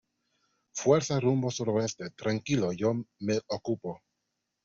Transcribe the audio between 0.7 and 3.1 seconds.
fuerza rumbo suroeste. tranquilo, yo